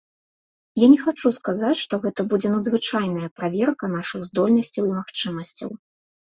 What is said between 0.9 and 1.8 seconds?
не хачу сказаць,